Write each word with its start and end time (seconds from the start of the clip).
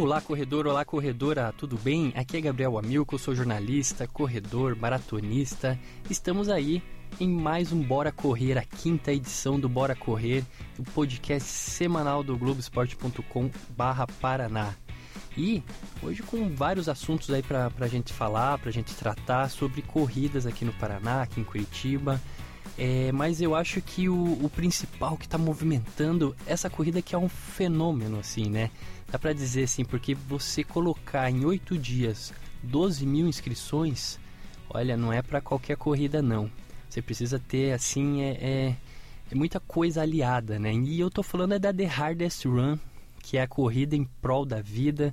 Olá, 0.00 0.20
corredor, 0.20 0.64
olá, 0.68 0.84
corredora, 0.84 1.52
tudo 1.58 1.76
bem? 1.76 2.12
Aqui 2.14 2.36
é 2.36 2.40
Gabriel 2.40 2.78
Amilco, 2.78 3.18
sou 3.18 3.34
jornalista, 3.34 4.06
corredor, 4.06 4.76
maratonista. 4.76 5.76
Estamos 6.08 6.48
aí 6.48 6.80
em 7.18 7.28
mais 7.28 7.72
um 7.72 7.82
Bora 7.82 8.12
Correr, 8.12 8.56
a 8.56 8.62
quinta 8.62 9.12
edição 9.12 9.58
do 9.58 9.68
Bora 9.68 9.96
Correr, 9.96 10.44
o 10.78 10.84
podcast 10.84 11.48
semanal 11.48 12.22
do 12.22 12.38
Globoesporte.com 12.38 13.50
barra 13.76 14.06
Paraná. 14.20 14.72
E 15.36 15.64
hoje 16.00 16.22
com 16.22 16.48
vários 16.54 16.88
assuntos 16.88 17.28
aí 17.30 17.42
pra, 17.42 17.68
pra 17.68 17.88
gente 17.88 18.12
falar, 18.12 18.56
pra 18.58 18.70
gente 18.70 18.94
tratar 18.94 19.50
sobre 19.50 19.82
corridas 19.82 20.46
aqui 20.46 20.64
no 20.64 20.72
Paraná, 20.74 21.22
aqui 21.22 21.40
em 21.40 21.44
Curitiba. 21.44 22.20
É, 22.78 23.10
mas 23.10 23.40
eu 23.40 23.56
acho 23.56 23.82
que 23.82 24.08
o, 24.08 24.44
o 24.44 24.48
principal 24.48 25.16
que 25.16 25.26
está 25.26 25.36
movimentando 25.36 26.36
essa 26.46 26.70
corrida 26.70 27.02
que 27.02 27.12
é 27.12 27.18
um 27.18 27.28
fenômeno, 27.28 28.20
assim, 28.20 28.48
né? 28.48 28.70
Dá 29.10 29.18
para 29.18 29.32
dizer 29.32 29.64
assim, 29.64 29.84
porque 29.84 30.14
você 30.14 30.62
colocar 30.62 31.28
em 31.28 31.44
oito 31.44 31.76
dias 31.76 32.32
12 32.62 33.04
mil 33.04 33.26
inscrições, 33.26 34.16
olha, 34.70 34.96
não 34.96 35.12
é 35.12 35.22
para 35.22 35.40
qualquer 35.40 35.76
corrida 35.76 36.22
não. 36.22 36.48
Você 36.88 37.02
precisa 37.02 37.38
ter, 37.40 37.72
assim, 37.72 38.22
é, 38.22 38.30
é, 38.40 38.76
é, 39.32 39.34
muita 39.34 39.58
coisa 39.58 40.02
aliada, 40.02 40.56
né? 40.56 40.72
E 40.72 41.00
eu 41.00 41.10
tô 41.10 41.24
falando 41.24 41.54
é 41.54 41.58
da 41.58 41.74
The 41.74 41.84
Hardest 41.84 42.44
Run, 42.44 42.78
que 43.20 43.38
é 43.38 43.42
a 43.42 43.48
corrida 43.48 43.96
em 43.96 44.04
prol 44.22 44.46
da 44.46 44.62
vida. 44.62 45.12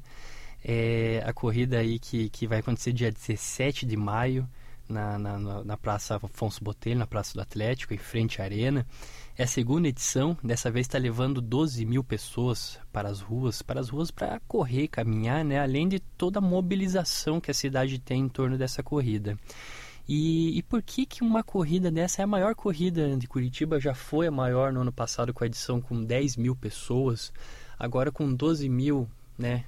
É 0.63 1.23
a 1.25 1.33
corrida 1.33 1.79
aí 1.79 1.97
que, 1.97 2.29
que 2.29 2.45
vai 2.45 2.59
acontecer 2.59 2.93
dia 2.93 3.11
17 3.11 3.87
de 3.87 3.97
maio 3.97 4.47
na, 4.87 5.17
na, 5.17 5.63
na 5.63 5.77
Praça 5.77 6.15
Afonso 6.15 6.63
Botelho, 6.63 6.99
na 6.99 7.07
Praça 7.07 7.33
do 7.33 7.41
Atlético, 7.41 7.93
em 7.93 7.97
frente 7.97 8.41
à 8.41 8.45
Arena. 8.45 8.85
É 9.37 9.43
a 9.43 9.47
segunda 9.47 9.87
edição, 9.87 10.37
dessa 10.43 10.71
vez 10.71 10.85
está 10.85 10.97
levando 10.97 11.41
12 11.41 11.85
mil 11.85 12.03
pessoas 12.03 12.79
para 12.91 13.09
as 13.09 13.19
ruas, 13.19 13.61
para 13.61 13.79
as 13.79 13.89
ruas 13.89 14.11
para 14.11 14.39
correr, 14.47 14.87
caminhar, 14.87 15.43
né? 15.43 15.59
além 15.59 15.87
de 15.87 15.99
toda 15.99 16.39
a 16.39 16.41
mobilização 16.41 17.41
que 17.41 17.51
a 17.51 17.53
cidade 17.53 17.99
tem 17.99 18.21
em 18.21 18.29
torno 18.29 18.57
dessa 18.57 18.81
corrida. 18.81 19.37
E, 20.07 20.57
e, 20.57 20.63
por 20.63 20.83
que, 20.83 21.05
que 21.05 21.23
uma 21.23 21.43
corrida 21.43 21.89
dessa 21.89 22.21
é 22.21 22.23
a 22.23 22.27
maior 22.27 22.53
corrida 22.53 23.17
de 23.17 23.27
Curitiba? 23.27 23.79
Já 23.79 23.95
foi 23.95 24.27
a 24.27 24.31
maior 24.31 24.71
no 24.71 24.81
ano 24.81 24.91
passado 24.91 25.33
com 25.33 25.43
a 25.43 25.47
edição 25.47 25.81
com 25.81 26.03
10 26.03 26.37
mil 26.37 26.55
pessoas, 26.55 27.33
agora 27.77 28.11
com 28.11 28.31
12 28.31 28.69
mil, 28.69 29.09
né? 29.35 29.65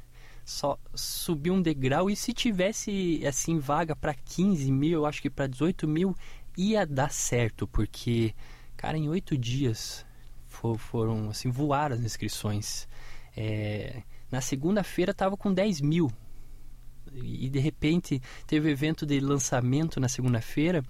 Só 0.47 0.79
subir 0.95 1.51
um 1.51 1.61
degrau 1.61 2.09
e 2.09 2.15
se 2.15 2.31
tivesse 2.31 3.21
assim 3.27 3.59
vaga 3.59 3.93
para 3.93 4.13
15 4.13 4.71
mil, 4.71 4.99
eu 4.99 5.05
acho 5.05 5.21
que 5.21 5.29
para 5.29 5.45
18 5.45 5.85
mil 5.85 6.15
ia 6.57 6.85
dar 6.85 7.11
certo, 7.11 7.67
porque 7.67 8.33
cara, 8.77 8.97
em 8.97 9.09
oito 9.09 9.37
dias 9.37 10.05
for, 10.47 10.77
foram 10.77 11.29
assim 11.29 11.51
voar 11.51 11.91
as 11.91 11.99
inscrições. 11.99 12.87
É, 13.35 14.01
na 14.31 14.39
segunda-feira 14.39 15.13
tava 15.13 15.35
com 15.35 15.53
10 15.53 15.81
mil 15.81 16.09
e 17.13 17.49
de 17.49 17.59
repente 17.59 18.21
teve 18.47 18.71
evento 18.71 19.05
de 19.05 19.19
lançamento 19.19 19.99
na 19.99 20.07
segunda-feira, 20.07 20.81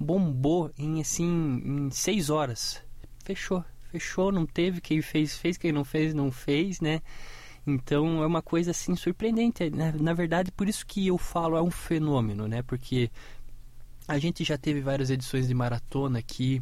bombou 0.00 0.72
em 0.78 1.02
assim 1.02 1.60
em 1.62 1.90
seis 1.90 2.30
horas, 2.30 2.82
fechou, 3.22 3.62
fechou, 3.90 4.32
não 4.32 4.46
teve 4.46 4.80
quem 4.80 5.02
fez, 5.02 5.36
fez 5.36 5.58
quem 5.58 5.70
não 5.70 5.84
fez, 5.84 6.14
não 6.14 6.32
fez, 6.32 6.80
né? 6.80 7.02
Então 7.66 8.22
é 8.22 8.26
uma 8.26 8.42
coisa 8.42 8.72
assim 8.72 8.96
surpreendente. 8.96 9.70
Na, 9.70 9.92
na 9.92 10.14
verdade, 10.14 10.50
por 10.52 10.68
isso 10.68 10.86
que 10.86 11.06
eu 11.06 11.16
falo 11.16 11.56
é 11.56 11.62
um 11.62 11.70
fenômeno, 11.70 12.48
né? 12.48 12.62
Porque 12.62 13.10
a 14.06 14.18
gente 14.18 14.42
já 14.44 14.58
teve 14.58 14.80
várias 14.80 15.10
edições 15.10 15.46
de 15.46 15.54
maratona 15.54 16.18
aqui, 16.18 16.60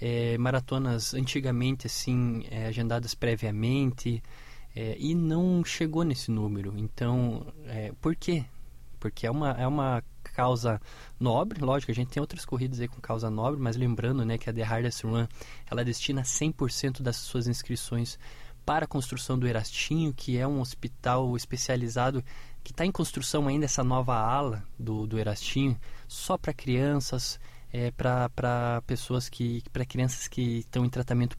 é, 0.00 0.38
maratonas 0.38 1.12
antigamente 1.12 1.86
assim 1.86 2.44
é, 2.50 2.66
agendadas 2.66 3.14
previamente 3.14 4.22
é, 4.74 4.96
e 4.98 5.14
não 5.14 5.64
chegou 5.64 6.02
nesse 6.02 6.30
número. 6.30 6.72
Então, 6.76 7.46
é, 7.66 7.92
por 8.00 8.16
quê? 8.16 8.44
Porque 8.98 9.26
é 9.26 9.30
uma, 9.30 9.50
é 9.52 9.66
uma 9.66 10.02
causa 10.22 10.80
nobre, 11.18 11.60
lógico, 11.60 11.90
a 11.90 11.94
gente 11.94 12.10
tem 12.10 12.20
outras 12.20 12.44
corridas 12.44 12.80
aí 12.80 12.88
com 12.88 13.00
causa 13.00 13.30
nobre, 13.30 13.60
mas 13.60 13.76
lembrando 13.76 14.24
né, 14.24 14.38
que 14.38 14.48
a 14.48 14.52
The 14.52 14.62
Hardest 14.62 15.04
Run 15.04 15.26
ela 15.70 15.84
destina 15.84 16.22
100% 16.22 17.02
das 17.02 17.16
suas 17.16 17.48
inscrições 17.48 18.18
para 18.68 18.84
a 18.84 18.88
construção 18.88 19.38
do 19.38 19.48
Erastinho, 19.48 20.12
que 20.12 20.36
é 20.36 20.46
um 20.46 20.60
hospital 20.60 21.34
especializado 21.34 22.22
que 22.62 22.70
está 22.70 22.84
em 22.84 22.92
construção 22.92 23.48
ainda, 23.48 23.64
essa 23.64 23.82
nova 23.82 24.14
ala 24.14 24.62
do, 24.78 25.06
do 25.06 25.18
Erastinho, 25.18 25.74
só 26.06 26.36
para 26.36 26.52
crianças, 26.52 27.40
é, 27.72 27.90
para 27.90 28.82
pessoas 28.86 29.26
que. 29.26 29.62
para 29.72 29.86
crianças 29.86 30.28
que 30.28 30.58
estão 30.58 30.84
em 30.84 30.90
tratamento 30.90 31.34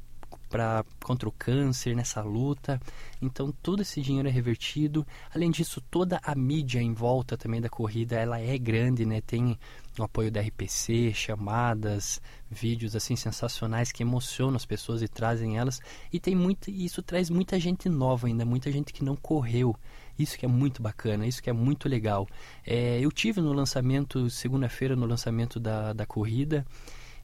para 0.49 0.83
contra 1.03 1.29
o 1.29 1.31
câncer 1.31 1.95
nessa 1.95 2.23
luta. 2.23 2.81
Então 3.21 3.53
todo 3.61 3.83
esse 3.83 4.01
dinheiro 4.01 4.27
é 4.27 4.31
revertido. 4.31 5.05
Além 5.31 5.51
disso, 5.51 5.83
toda 5.91 6.19
a 6.23 6.33
mídia 6.33 6.81
em 6.81 6.93
volta 6.95 7.37
também 7.37 7.61
da 7.61 7.69
corrida, 7.69 8.15
ela 8.15 8.39
é 8.39 8.57
grande, 8.57 9.05
né? 9.05 9.21
Tem 9.21 9.55
o 10.01 10.05
apoio 10.05 10.31
da 10.31 10.41
RPC, 10.41 11.13
chamadas, 11.13 12.21
vídeos 12.49 12.95
assim 12.95 13.15
sensacionais 13.15 13.91
que 13.91 14.03
emocionam 14.03 14.55
as 14.55 14.65
pessoas 14.65 15.01
e 15.01 15.07
trazem 15.07 15.57
elas. 15.57 15.79
E 16.11 16.19
tem 16.19 16.35
muito, 16.35 16.69
isso 16.69 17.01
traz 17.01 17.29
muita 17.29 17.59
gente 17.59 17.89
nova 17.89 18.27
ainda, 18.27 18.45
muita 18.45 18.71
gente 18.71 18.93
que 18.93 19.03
não 19.03 19.15
correu. 19.15 19.75
Isso 20.17 20.37
que 20.37 20.45
é 20.45 20.49
muito 20.49 20.81
bacana, 20.81 21.25
isso 21.25 21.41
que 21.41 21.49
é 21.49 21.53
muito 21.53 21.87
legal. 21.87 22.27
É, 22.65 22.99
eu 22.99 23.11
tive 23.11 23.39
no 23.39 23.53
lançamento, 23.53 24.29
segunda-feira, 24.29 24.95
no 24.95 25.05
lançamento 25.05 25.59
da, 25.59 25.93
da 25.93 26.05
corrida. 26.05 26.65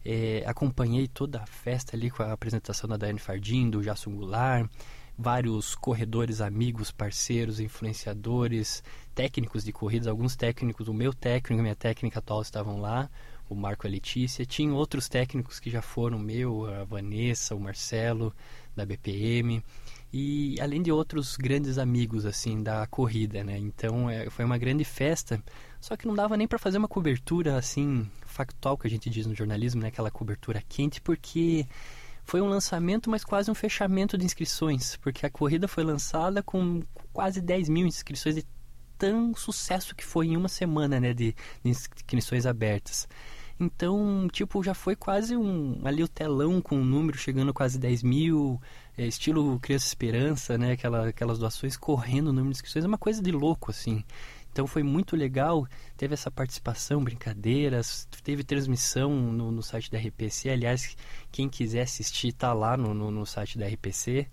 É, 0.04 0.44
acompanhei 0.46 1.08
toda 1.08 1.42
a 1.42 1.46
festa 1.46 1.96
ali 1.96 2.10
com 2.12 2.24
a 2.24 2.32
apresentação 2.32 2.88
da 2.88 2.96
Daiane 2.96 3.20
Fardim, 3.20 3.70
do 3.70 3.82
Jasso 3.82 4.10
Goulart, 4.10 4.70
vários 5.18 5.76
corredores 5.76 6.42
amigos, 6.42 6.92
parceiros, 6.92 7.60
influenciadores, 7.60 8.84
técnicos 9.14 9.64
de 9.64 9.72
corridas, 9.72 10.08
alguns 10.08 10.36
técnicos, 10.36 10.88
o 10.88 10.94
meu 10.94 11.14
técnico, 11.14 11.62
minha 11.62 11.76
técnica 11.76 12.20
atual 12.20 12.42
estavam 12.42 12.80
lá, 12.82 13.10
o 13.50 13.56
Marco 13.56 13.86
e 13.86 13.88
a 13.88 13.92
Letícia, 13.92 14.46
tinha 14.46 14.74
outros 14.74 15.08
técnicos 15.08 15.60
que 15.60 15.70
já 15.70 15.82
foram 15.82 16.20
meu, 16.20 16.66
a 16.66 16.84
Vanessa, 16.84 17.56
o 17.56 17.60
Marcelo 17.60 18.34
da 18.76 18.86
BPM 18.86 19.64
e 20.12 20.60
além 20.60 20.82
de 20.82 20.92
outros 20.92 21.36
grandes 21.38 21.78
amigos 21.78 22.26
assim 22.26 22.62
da 22.62 22.86
corrida, 22.88 23.44
né? 23.44 23.58
Então 23.58 24.10
é, 24.10 24.30
foi 24.30 24.44
uma 24.44 24.58
grande 24.58 24.84
festa, 24.84 25.42
só 25.80 25.96
que 25.96 26.08
não 26.08 26.16
dava 26.16 26.36
nem 26.36 26.48
para 26.48 26.60
fazer 26.60 26.78
uma 26.78 26.88
cobertura 26.88 27.58
assim 27.58 28.10
factual 28.26 28.78
que 28.78 28.88
a 28.88 28.90
gente 28.90 29.10
diz 29.10 29.26
no 29.26 29.36
jornalismo, 29.36 29.82
né? 29.82 29.88
Aquela 29.88 30.12
cobertura 30.12 30.64
quente, 30.68 31.00
porque 31.00 31.66
foi 32.26 32.42
um 32.42 32.48
lançamento, 32.48 33.10
mas 33.10 33.24
quase 33.24 33.50
um 33.50 33.56
fechamento 33.56 34.18
de 34.18 34.26
inscrições, 34.26 34.98
porque 34.98 35.26
a 35.26 35.30
corrida 35.30 35.68
foi 35.68 35.84
lançada 35.84 36.42
com 36.42 36.82
quase 37.14 37.40
10 37.40 37.70
mil 37.70 37.88
inscrições 37.88 38.36
de 38.36 38.46
tão 38.98 39.36
sucesso 39.36 39.96
que 39.96 40.06
foi 40.06 40.28
em 40.28 40.38
uma 40.38 40.50
semana, 40.50 41.00
né? 41.00 41.14
De, 41.14 41.36
de 41.64 41.70
inscrições 41.70 42.46
abertas. 42.46 43.08
Então, 43.60 44.28
tipo, 44.32 44.62
já 44.64 44.74
foi 44.74 44.96
quase 44.96 45.36
um. 45.38 45.80
Ali 45.86 46.04
o 46.04 46.08
telão 46.08 46.62
com 46.62 46.78
um 46.78 46.84
número 46.84 47.18
chegando 47.18 47.54
quase 47.54 47.80
10 47.80 48.04
mil, 48.04 48.60
é, 48.98 49.06
estilo 49.08 49.60
Criança 49.60 49.88
Esperança, 49.88 50.58
né? 50.58 50.74
Aquela, 50.74 51.08
aquelas 51.08 51.40
doações 51.40 51.78
correndo 51.78 52.28
o 52.28 52.34
número 52.34 52.52
de 52.52 52.58
inscrições, 52.58 52.84
é 52.84 52.88
uma 52.88 52.98
coisa 52.98 53.22
de 53.22 53.32
louco, 53.32 53.72
assim. 53.72 54.04
Então 54.56 54.66
foi 54.66 54.84
muito 54.84 55.18
legal, 55.18 55.68
teve 55.98 56.14
essa 56.14 56.32
participação, 56.32 57.04
brincadeiras, 57.04 58.08
teve 58.24 58.42
transmissão 58.42 59.14
no, 59.14 59.52
no 59.52 59.62
site 59.62 59.92
da 59.92 60.00
RPC. 60.00 60.50
Aliás, 60.50 60.96
quem 61.30 61.50
quiser 61.50 61.82
assistir 61.82 62.32
tá 62.32 62.54
lá 62.54 62.78
no, 62.78 62.94
no, 62.94 63.12
no 63.12 63.26
site 63.26 63.58
da 63.58 63.68
RPC, 63.68 64.30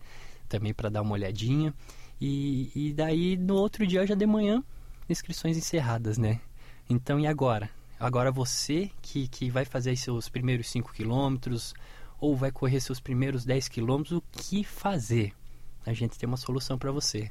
também 0.48 0.72
para 0.72 0.88
dar 0.88 1.02
uma 1.02 1.14
olhadinha. 1.14 1.74
E, 2.20 2.70
e 2.72 2.92
daí 2.92 3.36
no 3.36 3.56
outro 3.56 3.84
dia, 3.84 4.06
já 4.06 4.14
de 4.14 4.24
manhã, 4.24 4.62
inscrições 5.08 5.56
encerradas, 5.56 6.18
né? 6.18 6.40
Então 6.88 7.18
e 7.18 7.26
agora? 7.26 7.68
Agora 7.98 8.30
você 8.30 8.92
que, 9.02 9.26
que 9.26 9.50
vai 9.50 9.64
fazer 9.64 9.96
seus 9.96 10.28
primeiros 10.28 10.68
5 10.68 10.92
quilômetros 10.92 11.74
ou 12.20 12.36
vai 12.36 12.52
correr 12.52 12.78
seus 12.78 13.00
primeiros 13.00 13.44
10 13.44 13.66
quilômetros, 13.66 14.18
o 14.18 14.22
que 14.30 14.62
fazer? 14.62 15.34
A 15.84 15.92
gente 15.92 16.16
tem 16.16 16.28
uma 16.28 16.36
solução 16.36 16.78
para 16.78 16.92
você. 16.92 17.28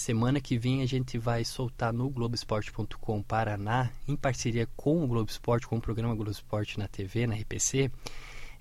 Semana 0.00 0.40
que 0.40 0.56
vem 0.56 0.80
a 0.80 0.86
gente 0.86 1.18
vai 1.18 1.44
soltar 1.44 1.92
no 1.92 2.08
Globoesporte.com 2.08 3.22
Paraná, 3.22 3.90
em 4.08 4.16
parceria 4.16 4.66
com 4.74 5.04
o 5.04 5.06
Globo 5.06 5.30
Esporte, 5.30 5.66
com 5.66 5.76
o 5.76 5.80
programa 5.80 6.14
Globo 6.14 6.30
Esporte 6.30 6.78
na 6.78 6.88
TV, 6.88 7.26
na 7.26 7.34
RPC, 7.34 7.90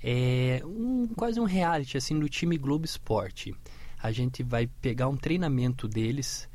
é 0.03 0.61
um, 0.65 1.07
quase 1.15 1.39
um 1.39 1.45
reality 1.45 1.95
assim 1.95 2.19
do 2.19 2.27
time 2.27 2.57
Globo 2.57 2.83
Esporte. 2.83 3.55
A 4.03 4.11
gente 4.11 4.43
vai 4.43 4.67
pegar 4.67 5.07
um 5.07 5.15
treinamento 5.15 5.87
deles, 5.87 6.49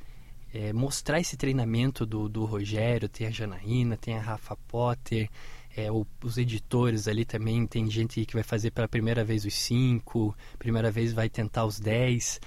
é, 0.52 0.70
mostrar 0.74 1.18
esse 1.18 1.34
treinamento 1.34 2.04
do, 2.04 2.28
do 2.28 2.44
Rogério, 2.44 3.08
tem 3.08 3.26
a 3.26 3.30
Janaína, 3.30 3.96
tem 3.96 4.18
a 4.18 4.20
Rafa 4.20 4.54
Potter, 4.68 5.30
é, 5.74 5.90
o, 5.90 6.06
os 6.22 6.36
editores 6.36 7.08
ali 7.08 7.24
também, 7.24 7.66
tem 7.66 7.90
gente 7.90 8.26
que 8.26 8.34
vai 8.34 8.42
fazer 8.42 8.70
pela 8.70 8.86
primeira 8.86 9.24
vez 9.24 9.46
os 9.46 9.54
cinco, 9.54 10.36
primeira 10.58 10.90
vez 10.90 11.14
vai 11.14 11.30
tentar 11.30 11.64
os 11.64 11.80
dez 11.80 12.38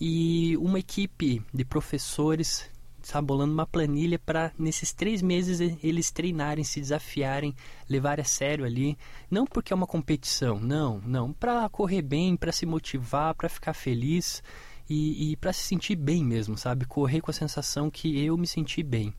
e 0.00 0.56
uma 0.58 0.78
equipe 0.78 1.42
de 1.52 1.64
professores 1.64 2.70
está 3.02 3.20
bolando 3.20 3.52
uma 3.52 3.66
planilha 3.66 4.18
para 4.18 4.50
nesses 4.58 4.92
três 4.92 5.20
meses 5.20 5.60
eles 5.82 6.10
treinarem, 6.10 6.64
se 6.64 6.80
desafiarem, 6.80 7.54
levarem 7.88 8.22
a 8.22 8.24
sério 8.24 8.64
ali, 8.64 8.96
não 9.30 9.44
porque 9.44 9.72
é 9.72 9.76
uma 9.76 9.86
competição, 9.86 10.58
não, 10.58 11.00
não, 11.00 11.32
para 11.32 11.68
correr 11.68 12.02
bem, 12.02 12.36
para 12.36 12.50
se 12.52 12.64
motivar, 12.64 13.34
para 13.34 13.48
ficar 13.48 13.74
feliz. 13.74 14.42
e, 14.88 15.32
e 15.32 15.36
para 15.36 15.52
se 15.52 15.62
sentir 15.62 15.96
bem 15.96 16.24
mesmo, 16.24 16.58
sabe? 16.58 16.84
Correr 16.84 17.20
com 17.20 17.30
a 17.30 17.34
sensação 17.34 17.90
que 17.90 18.22
eu 18.22 18.36
me 18.36 18.46
senti 18.46 18.82
bem. 18.82 19.14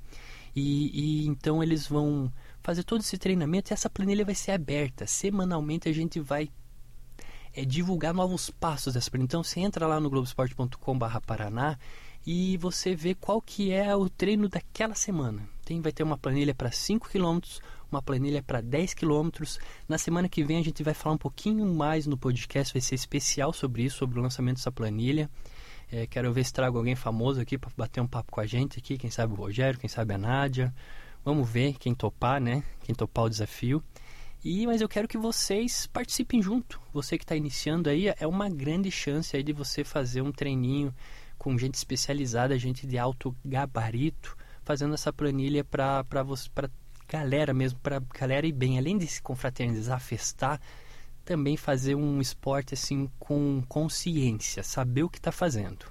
E, 0.56 1.24
e, 1.24 1.28
então 1.28 1.62
eles 1.62 1.88
vão 1.88 2.32
fazer 2.62 2.84
todo 2.84 3.02
esse 3.02 3.18
treinamento 3.18 3.72
e 3.72 3.74
essa 3.74 3.90
planilha 3.90 4.24
vai 4.24 4.36
ser 4.36 4.52
aberta. 4.52 5.06
Semanalmente 5.06 5.90
a 5.90 5.94
gente 5.94 6.20
vai 6.20 6.50
é, 7.56 7.64
divulgar 7.64 8.14
novos 8.14 8.50
passos 8.50 8.94
dessa. 8.94 9.10
Então 9.16 9.44
você 9.44 9.60
entra 9.60 9.88
lá 9.88 10.00
no 10.00 10.10
globesport.com/paraná 10.10 11.78
e 12.26 12.58
você 12.58 12.96
vê 12.96 13.16
qual 13.16 13.42
que 13.42 13.72
é 13.72 13.96
o 13.96 14.10
treino 14.10 14.50
daquela 14.50 14.96
semana. 14.96 15.48
Tem, 15.64 15.80
vai 15.82 15.92
ter 15.92 16.04
uma 16.04 16.18
planilha 16.18 16.54
para 16.54 16.72
5 16.72 17.10
km, 17.10 17.40
uma 17.92 18.02
planilha 18.02 18.44
para 18.44 18.62
10 18.62 18.94
km. 18.94 19.30
Na 19.88 19.98
semana 19.98 20.28
que 20.28 20.44
vem 20.44 20.58
a 20.58 20.64
gente 20.64 20.84
vai 20.84 20.94
falar 20.94 21.16
um 21.16 21.20
pouquinho 21.20 21.66
mais 21.66 22.06
no 22.06 22.18
podcast, 22.18 22.74
vai 22.74 22.82
ser 22.82 22.96
especial 22.96 23.54
sobre 23.54 23.84
isso, 23.84 23.98
sobre 23.98 24.20
o 24.20 24.22
lançamento 24.22 24.58
dessa 24.58 24.72
planilha. 24.72 25.30
É, 25.92 26.08
quero 26.08 26.34
ver 26.34 26.44
se 26.44 26.52
trago 26.52 26.78
alguém 26.78 26.96
famoso 26.96 27.40
aqui 27.40 27.58
para 27.58 27.70
bater 27.78 28.02
um 28.02 28.08
papo 28.08 28.32
com 28.32 28.42
a 28.42 28.46
gente 28.46 28.80
aqui, 28.80 28.98
quem 28.98 29.12
sabe 29.12 29.34
o 29.34 29.36
Rogério, 29.36 29.80
quem 29.80 29.88
sabe 29.88 30.16
a 30.16 30.18
Nádia. 30.18 30.74
Vamos 31.24 31.50
ver 31.50 31.74
quem 31.80 31.94
topar, 31.94 32.42
né? 32.42 32.64
Quem 32.84 32.94
topar 32.94 33.26
o 33.26 33.30
desafio. 33.30 33.84
E 34.46 34.68
mas 34.68 34.80
eu 34.80 34.88
quero 34.88 35.08
que 35.08 35.18
vocês 35.18 35.88
participem 35.88 36.40
junto. 36.40 36.80
Você 36.94 37.18
que 37.18 37.24
está 37.24 37.36
iniciando 37.36 37.90
aí 37.90 38.14
é 38.16 38.28
uma 38.28 38.48
grande 38.48 38.92
chance 38.92 39.36
aí 39.36 39.42
de 39.42 39.52
você 39.52 39.84
fazer 39.84 40.22
um 40.22 40.32
treininho 40.32 40.94
com 41.36 41.58
gente 41.58 41.74
especializada, 41.74 42.56
gente 42.60 42.86
de 42.86 42.96
alto 42.96 43.36
gabarito, 43.44 44.38
fazendo 44.62 44.94
essa 44.94 45.12
planilha 45.12 45.64
para 45.64 46.04
para 46.04 46.70
galera 47.08 47.56
mesmo, 47.56 47.80
para 47.80 48.00
galera 48.00 48.46
ir 48.46 48.52
bem, 48.52 48.78
além 48.78 49.00
de 49.00 49.08
se 49.08 49.20
confraternizar, 49.20 50.00
festar, 50.00 50.62
também 51.26 51.58
fazer 51.58 51.96
um 51.96 52.22
esporte 52.22 52.76
assim 52.76 53.10
com 53.18 53.64
consciência, 53.68 54.62
saber 54.62 55.02
o 55.02 55.10
que 55.10 55.18
está 55.18 55.32
fazendo. 55.32 55.88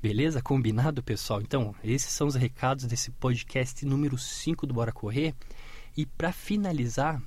Beleza? 0.00 0.40
Combinado, 0.40 1.02
pessoal? 1.02 1.42
Então, 1.42 1.74
esses 1.84 2.10
são 2.10 2.26
os 2.26 2.36
recados 2.36 2.86
desse 2.86 3.10
podcast 3.10 3.84
número 3.84 4.16
5 4.16 4.66
do 4.66 4.72
Bora 4.72 4.92
Correr. 4.92 5.34
E 5.94 6.06
para 6.06 6.32
finalizar, 6.32 7.20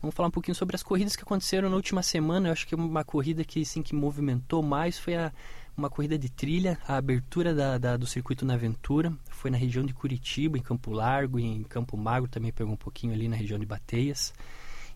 vamos 0.00 0.14
falar 0.14 0.28
um 0.28 0.32
pouquinho 0.32 0.54
sobre 0.54 0.76
as 0.76 0.82
corridas 0.82 1.16
que 1.16 1.22
aconteceram 1.22 1.68
na 1.68 1.76
última 1.76 2.02
semana. 2.02 2.48
Eu 2.48 2.52
acho 2.52 2.66
que 2.66 2.74
uma 2.74 3.04
corrida 3.04 3.44
que, 3.44 3.64
sim, 3.64 3.82
que 3.82 3.94
movimentou 3.94 4.62
mais 4.62 4.98
foi 4.98 5.16
a, 5.16 5.32
uma 5.76 5.88
corrida 5.88 6.18
de 6.18 6.28
trilha, 6.28 6.78
a 6.86 6.96
abertura 6.96 7.54
da, 7.54 7.78
da, 7.78 7.96
do 7.96 8.06
circuito 8.06 8.44
na 8.44 8.54
Aventura. 8.54 9.12
Foi 9.30 9.50
na 9.50 9.56
região 9.56 9.84
de 9.84 9.94
Curitiba, 9.94 10.58
em 10.58 10.62
Campo 10.62 10.90
Largo, 10.90 11.38
e 11.38 11.44
em 11.44 11.62
Campo 11.62 11.96
Magro 11.96 12.28
também 12.28 12.52
pegou 12.52 12.72
um 12.72 12.76
pouquinho 12.76 13.12
ali 13.12 13.28
na 13.28 13.36
região 13.36 13.58
de 13.58 13.66
Bateias. 13.66 14.32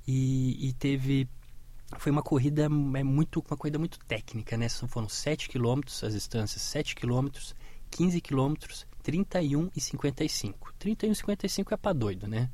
E, 0.07 0.69
e 0.69 0.73
teve 0.73 1.29
foi 1.99 2.11
uma 2.11 2.23
corrida 2.23 2.65
é 2.65 3.03
muito 3.03 3.45
uma 3.47 3.57
corrida 3.57 3.79
muito 3.79 3.99
técnica, 4.07 4.57
né? 4.57 4.69
Foram 4.69 5.09
7 5.09 5.49
km 5.49 5.81
as 6.03 6.15
distâncias, 6.15 6.63
7 6.63 6.95
km, 6.95 7.29
15 7.91 8.21
km, 8.21 8.55
31 9.03 9.71
e 9.77 9.81
55. 9.81 10.73
31 10.79 11.13
e 11.13 11.15
55 11.15 11.75
é 11.75 11.77
para 11.77 11.93
doido, 11.93 12.27
né? 12.27 12.51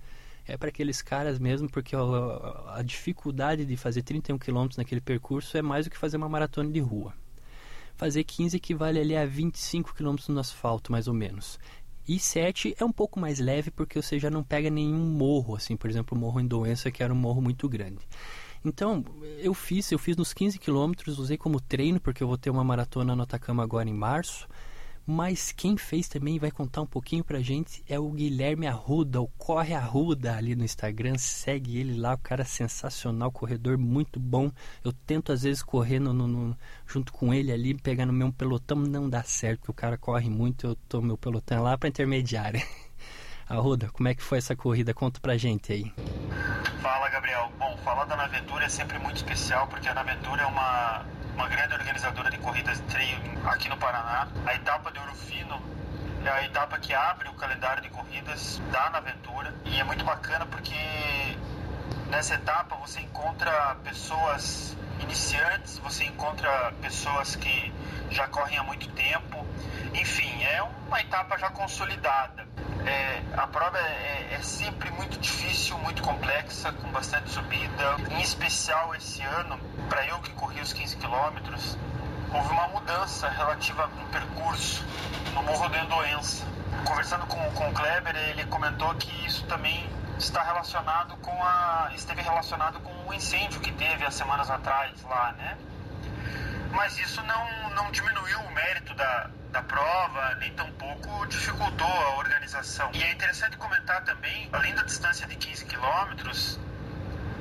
É 0.49 0.57
para 0.57 0.71
aqueles 0.71 1.03
caras 1.03 1.39
mesmo, 1.39 1.69
porque 1.69 1.95
a, 1.95 2.83
dificuldade 2.83 3.67
de 3.67 3.77
fazer 3.77 4.03
31 4.03 4.39
km 4.39 4.69
naquele 4.79 5.01
percurso 5.01 5.59
é 5.59 5.63
mais 5.63 5.85
do 5.85 5.91
que 5.91 5.99
fazer 5.99 6.17
uma 6.17 6.29
maratona 6.29 6.71
de 6.71 6.81
rua. 6.81 7.13
Fazer 7.97 8.25
15 8.25 8.57
equivale 8.57 8.99
ali 8.99 9.15
a 9.15 9.27
25 9.27 9.95
km 9.95 10.17
no 10.29 10.41
asfalto, 10.41 10.91
mais 10.91 11.07
ou 11.07 11.13
menos. 11.13 11.59
E 12.09 12.19
7 12.19 12.75
é 12.79 12.85
um 12.85 12.91
pouco 12.91 13.21
mais 13.21 13.39
leve 13.39 13.71
porque 13.71 14.01
você 14.01 14.19
já 14.19 14.31
não 14.31 14.43
pega 14.43 14.71
nenhum 14.71 14.99
morro, 14.99 15.55
assim, 15.55 15.77
por 15.77 15.91
exemplo, 15.91 16.17
o 16.17 16.21
Morro 16.21 16.41
em 16.41 16.47
Doença, 16.47 16.91
que 16.91 17.03
era 17.03 17.13
um 17.13 17.17
morro 17.17 17.43
muito 17.43 17.69
grande. 17.69 18.09
Então, 18.65 19.05
eu 19.39 19.53
fiz, 19.53 19.93
eu 19.93 19.99
fiz 19.99 20.17
nos 20.17 20.33
15 20.33 20.59
quilômetros, 20.59 21.19
usei 21.19 21.37
como 21.37 21.61
treino, 21.61 22.01
porque 22.01 22.23
eu 22.23 22.27
vou 22.27 22.39
ter 22.39 22.49
uma 22.49 22.65
maratona 22.65 23.15
no 23.15 23.23
Atacama 23.23 23.63
agora 23.63 23.89
em 23.89 23.93
março. 23.93 24.49
Mas 25.11 25.53
quem 25.53 25.75
fez 25.75 26.07
também 26.07 26.39
vai 26.39 26.51
contar 26.51 26.83
um 26.83 26.87
pouquinho 26.87 27.25
pra 27.25 27.41
gente 27.41 27.83
é 27.89 27.99
o 27.99 28.11
Guilherme 28.11 28.67
Arruda, 28.67 29.23
o 29.23 29.27
Corre 29.27 29.73
Arruda 29.73 30.37
ali 30.37 30.55
no 30.55 30.63
Instagram. 30.63 31.17
Segue 31.17 31.79
ele 31.79 31.99
lá, 31.99 32.13
o 32.13 32.19
cara 32.19 32.43
é 32.43 32.45
sensacional, 32.45 33.33
corredor 33.33 33.79
muito 33.79 34.21
bom. 34.21 34.53
Eu 34.85 34.93
tento 34.93 35.33
às 35.33 35.45
vezes 35.45 35.63
correr 35.63 35.99
no, 35.99 36.13
no, 36.13 36.29
no, 36.29 36.59
junto 36.87 37.11
com 37.11 37.33
ele 37.33 37.51
ali, 37.51 37.73
pegar 37.73 38.05
no 38.05 38.13
mesmo 38.13 38.35
pelotão, 38.35 38.77
não 38.77 39.09
dá 39.09 39.23
certo, 39.23 39.61
porque 39.61 39.71
o 39.71 39.75
cara 39.75 39.97
corre 39.97 40.29
muito, 40.29 40.67
eu 40.67 40.77
tô 40.77 41.01
meu 41.01 41.17
pelotão 41.17 41.63
lá 41.63 41.79
pra 41.79 41.89
intermediária. 41.89 42.63
Arruda, 43.49 43.89
como 43.89 44.09
é 44.09 44.15
que 44.15 44.23
foi 44.23 44.37
essa 44.37 44.55
corrida? 44.55 44.93
Conta 44.93 45.21
pra 45.21 45.39
gente 45.39 45.73
aí. 45.73 45.91
Fala, 46.83 47.09
Gabriel. 47.09 47.51
Bom, 47.59 47.75
falar 47.79 48.05
da 48.05 48.15
Naventura 48.15 48.67
é 48.67 48.69
sempre 48.69 48.99
muito 48.99 49.17
especial, 49.17 49.69
porque 49.69 49.89
a 49.89 49.95
Naventura 49.95 50.43
é 50.43 50.47
uma, 50.47 51.07
uma 51.35 51.49
grande 51.49 51.73
organizadora 51.73 52.31
de 52.31 52.37
corridas 52.37 52.77
de 52.77 52.85
trail 52.89 53.28
aqui 53.53 53.69
no 53.69 53.77
Paraná. 53.77 54.29
A 54.47 54.55
etapa 54.55 54.91
de 54.93 54.99
Ouro 54.99 55.15
Fino 55.15 55.61
é 56.25 56.29
a 56.29 56.45
etapa 56.45 56.79
que 56.79 56.93
abre 56.95 57.29
o 57.29 57.35
calendário 57.35 57.83
de 57.83 57.89
corridas 57.91 58.61
da 58.71 58.91
Naventura. 58.91 59.55
E 59.65 59.81
é 59.81 59.85
muito 59.85 60.05
bacana 60.05 60.47
porque 60.47 60.75
nessa 62.09 62.35
etapa 62.35 62.77
você 62.77 63.01
encontra 63.01 63.77
pessoas 63.85 64.77
iniciantes, 65.01 65.79
você 65.79 66.05
encontra 66.05 66.73
pessoas 66.83 67.37
que 67.37 67.73
já 68.11 68.27
correm 68.29 68.59
há 68.59 68.63
muito 68.63 68.89
tempo. 68.91 69.47
Enfim, 69.95 70.43
é 70.43 70.63
uma 70.63 71.01
etapa 71.01 71.39
já 71.39 71.51
consolidada. 71.51 72.47
É, 72.87 73.23
a 73.37 73.47
prova 73.47 73.79
é, 73.79 74.29
é, 74.33 74.43
sempre 74.43 74.91
muito 74.93 75.19
difícil, 75.19 75.77
muito 75.79 76.03
complexa, 76.03 76.73
com 76.73 76.91
bastante 76.91 77.31
subida. 77.31 77.97
Em 78.11 78.21
especial 78.21 78.95
esse 78.95 79.23
ano, 79.23 79.59
para 79.89 80.07
eu 80.07 80.19
que 80.21 80.33
corri 80.33 80.61
os 80.61 80.73
15 80.73 80.97
quilômetros, 80.97 81.77
houve 82.33 82.53
uma 82.53 82.69
mudança 82.69 83.29
relativa 83.29 83.87
no 83.87 84.07
percurso 84.07 84.85
no 85.35 85.43
Morro 85.43 85.69
da 85.69 85.85
Doença. 85.85 86.45
Conversando 86.85 87.27
com, 87.27 87.39
com 87.53 87.69
o 87.69 87.73
Kleber, 87.73 88.15
ele 88.17 88.45
comentou 88.47 88.95
que 88.95 89.27
isso 89.27 89.45
também 89.47 89.89
está 90.19 90.43
relacionado 90.43 91.17
com 91.19 91.45
a 91.45 91.91
esteve 91.95 92.23
relacionado 92.23 92.81
com 92.81 93.09
o 93.09 93.15
incêndio 93.15 93.61
que 93.61 93.73
teve 93.73 94.05
há 94.05 94.11
semanas 94.11 94.51
atrás 94.51 95.01
lá, 95.03 95.33
né? 95.33 95.57
Mas 96.73 96.99
isso 96.99 97.23
não, 97.23 97.71
não 97.71 97.91
diminuiu 97.91 98.41
o 98.41 98.51
mérito 98.53 98.95
da, 98.95 99.31
da 99.51 99.63
prova, 99.63 100.35
nem 100.37 100.53
tampouco 100.53 101.27
dificultou 101.27 101.87
a 101.87 102.17
organização. 102.17 102.91
E 102.93 103.03
é 103.03 103.13
interessante 103.13 103.57
comentar 103.57 104.05
também, 104.05 104.49
além 104.53 104.75
da 104.75 104.83
distância 104.83 105.27
de 105.27 105.37
15 105.37 105.65
quilômetros, 105.65 106.59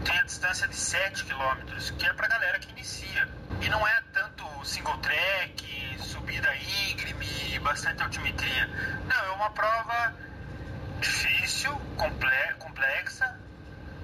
tem 0.06 0.18
a 0.18 0.24
distância 0.24 0.68
de 0.68 0.76
7 0.76 1.26
quilômetros, 1.26 1.92
que 1.92 2.06
é 2.06 2.14
para 2.14 2.28
galera 2.28 2.60
que 2.60 2.72
inicia. 2.72 3.28
E 3.62 3.70
não 3.70 3.88
é 3.88 4.02
tanto 4.14 4.66
single 4.66 4.98
track, 4.98 6.00
subida 6.00 6.50
íngreme, 6.90 7.60
bastante 7.60 8.04
altimetria. 8.04 8.68
Não, 9.08 9.26
é 9.26 9.32
uma 9.32 9.50
prova 9.52 10.14
difícil, 11.00 11.72
complexa, 11.98 13.40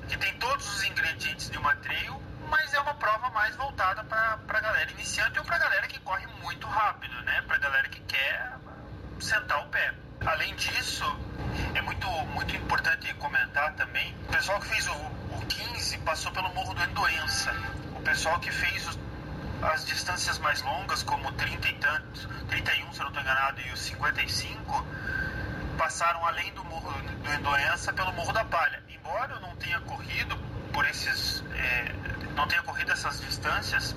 que 0.08 0.18
tem 0.18 0.34
todos 0.38 0.68
os 0.68 0.84
ingredientes 0.84 1.50
de 1.50 1.58
uma 1.58 1.76
trail, 1.78 2.22
mas 2.50 2.74
é 2.74 2.80
uma 2.80 2.94
prova 2.96 3.30
mais 3.30 3.56
voltada 3.56 4.04
para 4.04 4.40
a 4.48 4.60
galera 4.60 4.92
iniciante 4.92 5.40
ou 5.40 5.46
para 5.46 5.56
a 5.56 5.60
galera 5.60 5.88
que 5.88 6.00
corre 6.00 6.26
muito 6.42 6.68
rápido, 6.68 7.20
né? 7.24 7.42
Para 7.48 7.56
a 7.56 7.60
galera 7.60 7.90
que 7.90 8.00
quer 8.02 8.54
sentar 9.20 9.66
o 9.66 9.70
pé. 9.70 9.94
Além 10.26 10.56
disso, 10.56 11.06
é 11.76 11.82
muito, 11.82 12.08
muito 12.08 12.56
importante 12.56 13.14
comentar 13.16 13.74
também, 13.74 14.16
o 14.28 14.32
pessoal 14.32 14.60
que 14.60 14.68
fez 14.68 14.88
o, 14.88 14.94
o 14.94 15.46
15 15.48 15.98
passou 16.00 16.32
pelo 16.32 16.54
Morro 16.54 16.74
do 16.74 16.84
Endoença. 16.84 17.52
O 17.96 18.02
pessoal 18.02 18.40
que 18.40 18.52
fez 18.52 18.88
os, 18.88 19.00
as 19.72 19.86
distâncias 19.86 20.40
mais 20.40 20.62
longas, 20.62 21.04
como 21.04 21.32
30 21.34 21.68
e 21.68 21.74
tantos, 21.76 22.28
31 22.50 22.94
se 22.94 23.00
eu 23.00 23.04
não 23.04 23.08
estou 23.10 23.22
enganado, 23.22 23.62
e 23.62 23.72
os 23.72 23.80
55, 23.80 24.88
passaram 25.78 26.26
além 26.26 26.54
do 26.54 26.64
Morro 26.66 26.92
do 27.02 27.34
Endoença 27.34 27.94
pelo 27.94 28.12
Morro 28.14 28.34
da 28.34 28.44
Palha. 28.46 28.84
Embora 28.90 29.34
eu 29.34 29.40
não 29.42 29.56
tenha 29.56 29.80
corrido 29.82 30.38
por 30.72 30.86
esses 30.86 31.44
é, 31.56 31.94
não 32.36 32.48
tenha 32.48 32.62
corrido 32.64 32.92
essas 32.92 33.20
distâncias, 33.22 33.96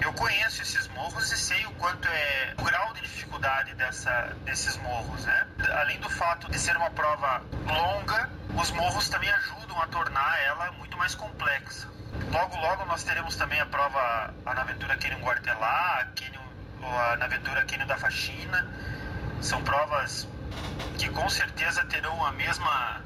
eu 0.00 0.12
conheço 0.12 0.62
esses 0.62 0.86
morros 0.88 1.30
e 1.32 1.36
sei 1.36 1.64
o 1.66 1.70
quanto 1.72 2.06
é 2.08 2.54
o 2.58 2.62
grau 2.62 2.92
de 2.94 3.00
dificuldade 3.02 3.74
dessa, 3.74 4.36
desses 4.44 4.76
morros, 4.78 5.24
né? 5.24 5.46
Além 5.80 5.98
do 6.00 6.10
fato 6.10 6.50
de 6.50 6.58
ser 6.58 6.76
uma 6.76 6.90
prova 6.90 7.42
longa, 7.66 8.30
os 8.54 8.70
morros 8.70 9.08
também 9.08 9.30
ajudam 9.30 9.80
a 9.80 9.86
tornar 9.86 10.38
ela 10.42 10.72
muito 10.72 10.96
mais 10.96 11.14
complexa. 11.14 11.88
Logo, 12.32 12.56
logo 12.56 12.84
nós 12.86 13.04
teremos 13.04 13.36
também 13.36 13.60
a 13.60 13.66
prova 13.66 14.34
a 14.44 14.54
Naventura 14.54 14.96
Canyon 14.96 15.20
Guartelá, 15.20 16.08
a 17.12 17.16
Naventura 17.16 17.64
Canyon 17.64 17.86
da 17.86 17.96
Faxina. 17.96 18.66
São 19.40 19.62
provas 19.62 20.26
que 20.98 21.08
com 21.10 21.28
certeza 21.28 21.84
terão 21.84 22.24
a 22.24 22.32
mesma, 22.32 23.02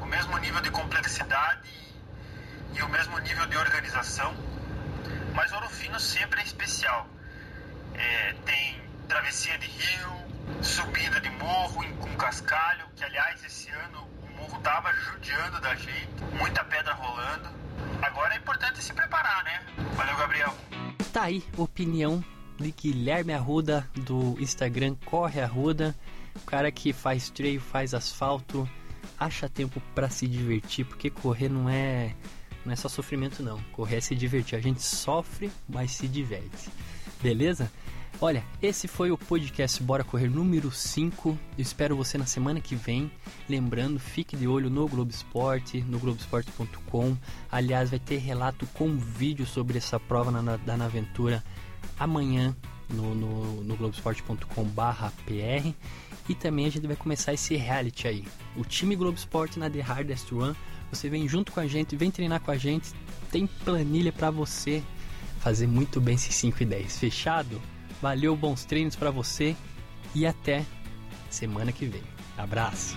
o 0.00 0.06
mesmo 0.06 0.36
nível 0.38 0.60
de 0.60 0.70
complexidade 0.70 1.70
e 2.74 2.82
o 2.82 2.88
mesmo 2.88 3.18
nível 3.20 3.46
de 3.46 3.56
organização, 3.56 4.34
mas 5.34 5.52
Ouro 5.52 5.68
Fino 5.68 5.98
sempre 5.98 6.40
é 6.40 6.44
especial. 6.44 7.08
É, 7.94 8.34
tem 8.44 8.82
travessia 9.08 9.56
de 9.58 9.66
rio, 9.66 10.26
subida 10.62 11.20
de 11.20 11.30
morro 11.30 11.84
com 11.98 12.14
cascalho, 12.16 12.86
que 12.94 13.04
aliás 13.04 13.42
esse 13.44 13.70
ano 13.70 14.08
o 14.22 14.26
morro 14.36 14.60
tava 14.60 14.92
judiando 14.92 15.60
da 15.60 15.74
gente, 15.74 16.24
muita 16.32 16.64
pedra 16.64 16.85
aí, 21.26 21.42
opinião 21.56 22.24
de 22.58 22.70
Guilherme 22.70 23.32
Arruda 23.32 23.88
do 23.94 24.36
Instagram 24.40 24.94
Corre 25.04 25.40
Arruda, 25.40 25.94
o 26.34 26.40
cara 26.40 26.70
que 26.70 26.92
faz 26.92 27.28
trail, 27.30 27.60
faz 27.60 27.92
asfalto, 27.94 28.68
acha 29.18 29.48
tempo 29.48 29.82
para 29.94 30.08
se 30.08 30.26
divertir, 30.26 30.86
porque 30.86 31.10
correr 31.10 31.48
não 31.48 31.68
é 31.68 32.14
não 32.64 32.72
é 32.72 32.76
só 32.76 32.88
sofrimento 32.88 33.42
não. 33.42 33.60
Correr 33.72 33.96
é 33.96 34.00
se 34.00 34.14
divertir. 34.14 34.56
A 34.58 34.60
gente 34.60 34.82
sofre, 34.82 35.52
mas 35.68 35.92
se 35.92 36.08
diverte. 36.08 36.68
Beleza? 37.22 37.70
Olha, 38.18 38.42
esse 38.62 38.88
foi 38.88 39.10
o 39.10 39.18
podcast 39.18 39.82
Bora 39.82 40.02
Correr 40.02 40.30
número 40.30 40.72
5. 40.72 41.28
Eu 41.28 41.62
espero 41.62 41.94
você 41.94 42.16
na 42.16 42.24
semana 42.24 42.62
que 42.62 42.74
vem. 42.74 43.10
Lembrando, 43.46 44.00
fique 44.00 44.34
de 44.34 44.48
olho 44.48 44.70
no 44.70 44.88
Globo 44.88 45.10
Esporte, 45.10 45.82
no 45.82 45.98
globesport.com. 45.98 47.14
Aliás, 47.52 47.90
vai 47.90 47.98
ter 47.98 48.16
relato 48.16 48.66
com 48.68 48.96
vídeo 48.96 49.44
sobre 49.44 49.76
essa 49.76 50.00
prova 50.00 50.30
na, 50.30 50.56
da 50.56 50.78
Naventura 50.78 51.44
amanhã 51.98 52.56
no, 52.88 53.14
no, 53.14 53.62
no 53.62 53.76
globesport.com/pr. 53.76 55.74
E 56.26 56.34
também 56.34 56.64
a 56.64 56.70
gente 56.70 56.86
vai 56.86 56.96
começar 56.96 57.34
esse 57.34 57.54
reality 57.54 58.08
aí. 58.08 58.24
O 58.56 58.64
time 58.64 58.96
Globo 58.96 59.18
Esporte 59.18 59.58
na 59.58 59.68
The 59.68 59.80
Hardest 59.80 60.32
Run. 60.32 60.54
Você 60.90 61.10
vem 61.10 61.28
junto 61.28 61.52
com 61.52 61.60
a 61.60 61.66
gente, 61.66 61.94
vem 61.94 62.10
treinar 62.10 62.40
com 62.40 62.50
a 62.50 62.56
gente. 62.56 62.94
Tem 63.30 63.46
planilha 63.46 64.10
para 64.10 64.30
você 64.30 64.82
fazer 65.38 65.66
muito 65.66 66.00
bem 66.00 66.14
esses 66.14 66.34
5 66.34 66.62
e 66.62 66.66
10. 66.66 66.98
Fechado? 66.98 67.60
Valeu, 68.00 68.36
bons 68.36 68.64
treinos 68.64 68.96
para 68.96 69.10
você 69.10 69.56
e 70.14 70.26
até 70.26 70.64
semana 71.30 71.72
que 71.72 71.86
vem. 71.86 72.02
Abraço. 72.36 72.96